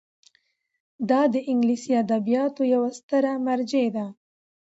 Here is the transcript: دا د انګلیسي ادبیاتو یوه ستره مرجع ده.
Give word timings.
دا 1.09 1.21
د 1.33 1.35
انګلیسي 1.51 1.91
ادبیاتو 2.03 2.61
یوه 2.73 2.89
ستره 2.99 3.31
مرجع 3.47 3.87
ده. 3.95 4.05